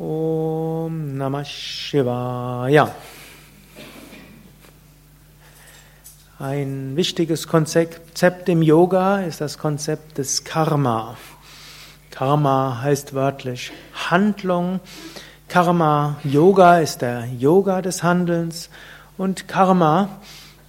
Om 0.00 1.18
Namah 1.18 1.44
Shivaya. 1.44 2.90
Ein 6.38 6.96
wichtiges 6.96 7.46
Konzept 7.46 8.48
im 8.48 8.62
Yoga 8.62 9.20
ist 9.20 9.42
das 9.42 9.58
Konzept 9.58 10.16
des 10.16 10.44
Karma. 10.44 11.18
Karma 12.10 12.80
heißt 12.80 13.12
wörtlich 13.12 13.72
Handlung. 14.08 14.80
Karma 15.48 16.16
Yoga 16.24 16.78
ist 16.78 17.02
der 17.02 17.26
Yoga 17.26 17.82
des 17.82 18.02
Handelns 18.02 18.70
und 19.18 19.48
Karma 19.48 20.08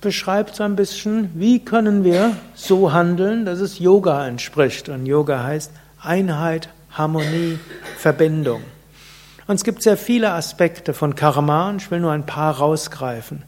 beschreibt 0.01 0.57
so 0.57 0.63
ein 0.63 0.75
bisschen, 0.75 1.29
wie 1.35 1.63
können 1.63 2.03
wir 2.03 2.35
so 2.53 2.91
handeln, 2.91 3.45
dass 3.45 3.61
es 3.61 3.79
Yoga 3.79 4.27
entspricht. 4.27 4.89
Und 4.89 5.05
Yoga 5.05 5.41
heißt 5.41 5.71
Einheit, 6.01 6.67
Harmonie, 6.91 7.59
Verbindung. 7.97 8.61
Und 9.47 9.55
es 9.55 9.63
gibt 9.63 9.81
sehr 9.83 9.97
viele 9.97 10.31
Aspekte 10.31 10.93
von 10.93 11.15
Karma 11.15 11.69
und 11.69 11.81
ich 11.81 11.91
will 11.91 11.99
nur 11.99 12.11
ein 12.11 12.25
paar 12.25 12.57
rausgreifen. 12.57 13.43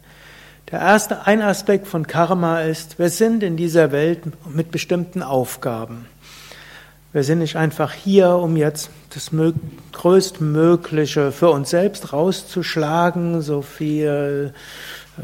Der 0.71 0.79
erste, 0.79 1.27
ein 1.27 1.41
Aspekt 1.41 1.87
von 1.87 2.07
Karma 2.07 2.61
ist, 2.61 2.97
wir 2.97 3.09
sind 3.09 3.43
in 3.43 3.57
dieser 3.57 3.91
Welt 3.91 4.23
mit 4.49 4.71
bestimmten 4.71 5.21
Aufgaben. 5.21 6.07
Wir 7.11 7.23
sind 7.23 7.39
nicht 7.39 7.57
einfach 7.57 7.93
hier, 7.93 8.29
um 8.29 8.57
jetzt 8.57 8.89
das 9.13 9.29
Größtmögliche 9.91 11.31
für 11.31 11.51
uns 11.51 11.69
selbst 11.69 12.11
rauszuschlagen, 12.11 13.43
so 13.43 13.61
viel 13.61 14.51
äh, 15.19 15.21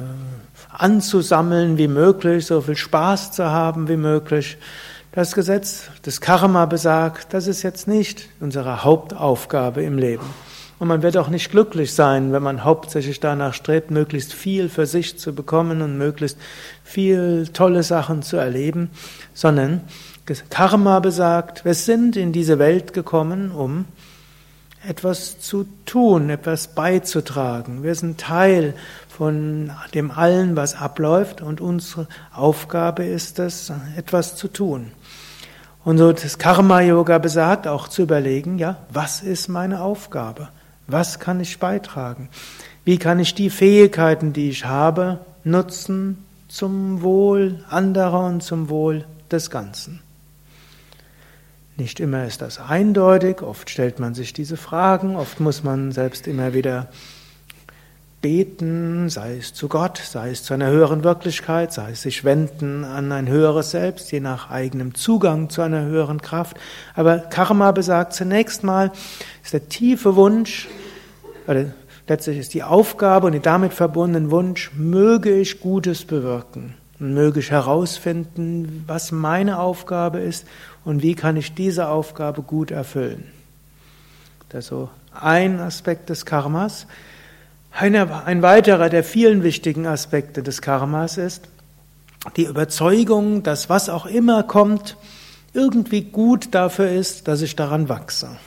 anzusammeln 0.71 1.79
wie 1.79 1.87
möglich, 1.87 2.45
so 2.45 2.61
viel 2.61 2.77
Spaß 2.77 3.31
zu 3.31 3.45
haben 3.45 3.87
wie 3.87 3.97
möglich. 3.97 4.57
Das 5.13 5.33
Gesetz 5.33 5.85
des 6.05 6.21
Karma 6.21 6.67
besagt, 6.67 7.33
das 7.33 7.47
ist 7.47 7.63
jetzt 7.63 7.87
nicht 7.87 8.27
unsere 8.39 8.83
Hauptaufgabe 8.83 9.81
im 9.81 9.97
Leben. 9.97 10.27
Und 10.79 10.87
man 10.87 11.01
wird 11.01 11.17
auch 11.17 11.27
nicht 11.27 11.51
glücklich 11.51 11.93
sein, 11.93 12.31
wenn 12.31 12.41
man 12.41 12.63
hauptsächlich 12.63 13.19
danach 13.19 13.53
strebt, 13.53 13.91
möglichst 13.91 14.33
viel 14.33 14.69
für 14.69 14.85
sich 14.85 15.19
zu 15.19 15.35
bekommen 15.35 15.81
und 15.81 15.97
möglichst 15.97 16.37
viel 16.83 17.49
tolle 17.51 17.83
Sachen 17.83 18.23
zu 18.23 18.37
erleben, 18.37 18.89
sondern 19.33 19.81
Karma 20.49 20.99
besagt, 20.99 21.65
wir 21.65 21.73
sind 21.73 22.15
in 22.15 22.31
diese 22.31 22.59
Welt 22.59 22.93
gekommen, 22.93 23.51
um 23.51 23.85
etwas 24.87 25.39
zu 25.39 25.65
tun, 25.85 26.29
etwas 26.29 26.69
beizutragen. 26.69 27.83
Wir 27.83 27.95
sind 27.95 28.19
Teil 28.19 28.73
von 29.09 29.71
dem 29.93 30.11
allen, 30.11 30.55
was 30.55 30.75
abläuft 30.75 31.41
und 31.41 31.59
unsere 31.59 32.07
Aufgabe 32.33 33.03
ist 33.03 33.39
es, 33.39 33.73
etwas 33.97 34.37
zu 34.37 34.47
tun. 34.47 34.91
Und 35.83 35.97
so 35.97 36.13
das 36.13 36.37
Karma-Yoga 36.37 37.17
besagt 37.17 37.67
auch 37.67 37.87
zu 37.87 38.03
überlegen, 38.03 38.59
ja, 38.59 38.77
was 38.93 39.21
ist 39.21 39.49
meine 39.49 39.81
Aufgabe? 39.81 40.49
Was 40.89 41.19
kann 41.19 41.39
ich 41.39 41.59
beitragen? 41.59 42.29
Wie 42.83 42.97
kann 42.97 43.19
ich 43.19 43.35
die 43.35 43.49
Fähigkeiten, 43.49 44.33
die 44.33 44.49
ich 44.49 44.65
habe, 44.65 45.19
nutzen 45.43 46.25
zum 46.47 47.01
Wohl 47.03 47.63
anderer 47.69 48.25
und 48.25 48.41
zum 48.41 48.69
Wohl 48.69 49.05
des 49.31 49.51
Ganzen? 49.51 50.01
Nicht 51.77 51.99
immer 51.99 52.25
ist 52.25 52.41
das 52.41 52.59
eindeutig, 52.59 53.41
oft 53.41 53.69
stellt 53.69 53.99
man 53.99 54.13
sich 54.13 54.33
diese 54.33 54.57
Fragen, 54.57 55.15
oft 55.15 55.39
muss 55.39 55.63
man 55.63 55.91
selbst 55.91 56.27
immer 56.27 56.53
wieder 56.53 56.87
beten, 58.21 59.09
sei 59.09 59.37
es 59.37 59.53
zu 59.53 59.67
Gott, 59.67 59.97
sei 59.97 60.31
es 60.31 60.43
zu 60.43 60.53
einer 60.53 60.67
höheren 60.67 61.03
Wirklichkeit, 61.03 61.71
sei 61.71 61.91
es 61.91 62.01
sich 62.01 62.23
wenden 62.23 62.83
an 62.83 63.11
ein 63.11 63.27
höheres 63.27 63.71
Selbst, 63.71 64.11
je 64.11 64.19
nach 64.19 64.49
eigenem 64.49 64.93
Zugang 64.95 65.49
zu 65.49 65.61
einer 65.61 65.83
höheren 65.83 66.21
Kraft. 66.21 66.57
Aber 66.95 67.17
Karma 67.19 67.71
besagt 67.71 68.13
zunächst 68.13 68.63
mal, 68.63 68.91
ist 69.43 69.53
der 69.53 69.69
tiefe 69.69 70.15
Wunsch, 70.15 70.67
oder 71.47 71.65
letztlich 72.07 72.37
ist 72.37 72.53
die 72.53 72.63
Aufgabe 72.63 73.27
und 73.27 73.33
der 73.33 73.41
damit 73.41 73.73
verbundene 73.73 74.31
Wunsch, 74.31 74.71
möge 74.75 75.31
ich 75.31 75.61
Gutes 75.61 76.05
bewirken 76.05 76.75
möge 76.99 77.39
ich 77.39 77.51
herausfinden, 77.51 78.83
was 78.85 79.11
meine 79.11 79.59
Aufgabe 79.59 80.19
ist 80.19 80.45
und 80.83 81.01
wie 81.01 81.15
kann 81.15 81.37
ich 81.37 81.53
diese 81.53 81.87
Aufgabe 81.87 82.41
gut 82.41 82.71
erfüllen. 82.71 83.23
Das 84.49 84.65
ist 84.65 84.69
so 84.69 84.89
ein 85.13 85.59
Aspekt 85.59 86.09
des 86.09 86.25
Karmas. 86.25 86.87
Ein 87.71 88.41
weiterer 88.41 88.89
der 88.89 89.03
vielen 89.03 89.43
wichtigen 89.43 89.87
Aspekte 89.87 90.43
des 90.43 90.61
Karmas 90.61 91.17
ist 91.17 91.47
die 92.35 92.45
Überzeugung, 92.45 93.43
dass 93.43 93.69
was 93.69 93.89
auch 93.89 94.05
immer 94.05 94.43
kommt, 94.43 94.97
irgendwie 95.53 96.01
gut 96.01 96.53
dafür 96.53 96.89
ist, 96.89 97.27
dass 97.27 97.41
ich 97.41 97.55
daran 97.55 97.89
wachse. 97.89 98.37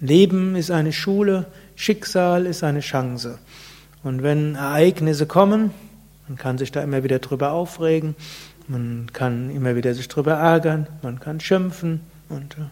Leben 0.00 0.54
ist 0.54 0.70
eine 0.70 0.92
Schule, 0.92 1.46
Schicksal 1.76 2.46
ist 2.46 2.62
eine 2.62 2.80
Chance. 2.80 3.38
Und 4.02 4.22
wenn 4.22 4.54
Ereignisse 4.54 5.26
kommen, 5.26 5.70
man 6.28 6.36
kann 6.36 6.58
sich 6.58 6.72
da 6.72 6.82
immer 6.82 7.02
wieder 7.04 7.18
drüber 7.18 7.52
aufregen, 7.52 8.14
man 8.68 9.08
kann 9.12 9.50
immer 9.50 9.76
wieder 9.76 9.94
sich 9.94 10.08
drüber 10.08 10.34
ärgern, 10.34 10.86
man 11.02 11.20
kann 11.20 11.40
schimpfen 11.40 12.00
und 12.28 12.54
äh, 12.54 12.62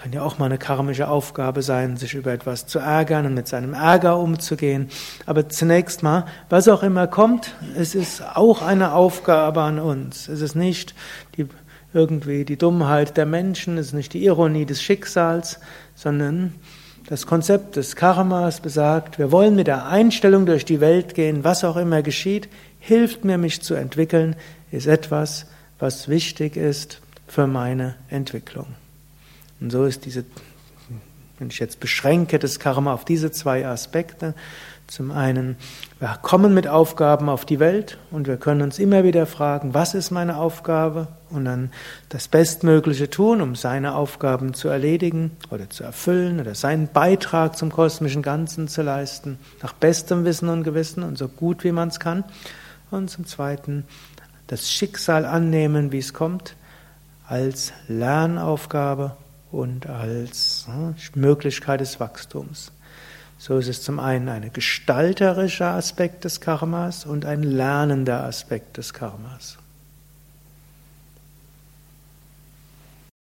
kann 0.00 0.14
ja 0.14 0.22
auch 0.22 0.38
mal 0.38 0.46
eine 0.46 0.56
karmische 0.56 1.08
Aufgabe 1.08 1.60
sein, 1.60 1.98
sich 1.98 2.14
über 2.14 2.32
etwas 2.32 2.66
zu 2.66 2.78
ärgern 2.78 3.26
und 3.26 3.34
mit 3.34 3.46
seinem 3.48 3.74
Ärger 3.74 4.18
umzugehen. 4.18 4.88
Aber 5.26 5.50
zunächst 5.50 6.02
mal, 6.02 6.24
was 6.48 6.68
auch 6.68 6.82
immer 6.82 7.06
kommt, 7.06 7.54
es 7.76 7.94
ist 7.94 8.22
auch 8.34 8.62
eine 8.62 8.94
Aufgabe 8.94 9.60
an 9.60 9.78
uns. 9.78 10.26
Es 10.28 10.40
ist 10.40 10.54
nicht 10.54 10.94
die, 11.36 11.46
irgendwie 11.92 12.46
die 12.46 12.56
Dummheit 12.56 13.18
der 13.18 13.26
Menschen, 13.26 13.76
es 13.76 13.88
ist 13.88 13.92
nicht 13.92 14.14
die 14.14 14.24
Ironie 14.24 14.64
des 14.64 14.82
Schicksals, 14.82 15.60
sondern 15.94 16.54
das 17.06 17.26
Konzept 17.26 17.76
des 17.76 17.94
Karmas 17.94 18.60
besagt, 18.60 19.18
wir 19.18 19.30
wollen 19.32 19.54
mit 19.54 19.66
der 19.66 19.86
Einstellung 19.86 20.46
durch 20.46 20.64
die 20.64 20.80
Welt 20.80 21.14
gehen, 21.14 21.44
was 21.44 21.62
auch 21.62 21.76
immer 21.76 22.00
geschieht, 22.00 22.48
hilft 22.78 23.26
mir, 23.26 23.36
mich 23.36 23.60
zu 23.60 23.74
entwickeln, 23.74 24.34
ist 24.70 24.86
etwas, 24.86 25.44
was 25.78 26.08
wichtig 26.08 26.56
ist 26.56 27.02
für 27.26 27.46
meine 27.46 27.96
Entwicklung. 28.08 28.79
Und 29.60 29.70
so 29.70 29.84
ist 29.84 30.04
diese, 30.04 30.24
wenn 31.38 31.48
ich 31.48 31.58
jetzt 31.58 31.80
beschränke 31.80 32.38
das 32.38 32.58
Karma 32.58 32.92
auf 32.92 33.04
diese 33.04 33.30
zwei 33.30 33.66
Aspekte, 33.66 34.34
zum 34.90 35.12
einen, 35.12 35.56
wir 36.00 36.18
kommen 36.20 36.52
mit 36.52 36.66
Aufgaben 36.66 37.28
auf 37.28 37.44
die 37.44 37.60
Welt 37.60 37.96
und 38.10 38.26
wir 38.26 38.38
können 38.38 38.60
uns 38.62 38.80
immer 38.80 39.04
wieder 39.04 39.24
fragen, 39.24 39.72
was 39.72 39.94
ist 39.94 40.10
meine 40.10 40.36
Aufgabe? 40.36 41.06
Und 41.30 41.44
dann 41.44 41.70
das 42.08 42.26
Bestmögliche 42.26 43.08
tun, 43.08 43.40
um 43.40 43.54
seine 43.54 43.94
Aufgaben 43.94 44.52
zu 44.52 44.66
erledigen 44.66 45.30
oder 45.50 45.70
zu 45.70 45.84
erfüllen 45.84 46.40
oder 46.40 46.56
seinen 46.56 46.88
Beitrag 46.88 47.56
zum 47.56 47.70
kosmischen 47.70 48.22
Ganzen 48.22 48.66
zu 48.66 48.82
leisten, 48.82 49.38
nach 49.62 49.74
bestem 49.74 50.24
Wissen 50.24 50.48
und 50.48 50.64
Gewissen 50.64 51.04
und 51.04 51.16
so 51.16 51.28
gut 51.28 51.62
wie 51.62 51.70
man 51.70 51.90
es 51.90 52.00
kann. 52.00 52.24
Und 52.90 53.10
zum 53.10 53.26
Zweiten, 53.26 53.84
das 54.48 54.72
Schicksal 54.72 55.24
annehmen, 55.24 55.92
wie 55.92 55.98
es 55.98 56.12
kommt, 56.12 56.56
als 57.28 57.72
Lernaufgabe 57.86 59.16
und 59.52 59.86
als 59.86 60.66
hm, 60.66 60.94
Möglichkeit 61.14 61.80
des 61.80 62.00
Wachstums. 62.00 62.72
So 63.38 63.56
ist 63.56 63.68
es 63.68 63.82
zum 63.82 64.00
einen 64.00 64.28
ein 64.28 64.52
gestalterischer 64.52 65.70
Aspekt 65.70 66.24
des 66.24 66.40
Karmas 66.40 67.06
und 67.06 67.24
ein 67.24 67.42
lernender 67.42 68.24
Aspekt 68.24 68.76
des 68.76 68.92
Karmas. 68.92 69.56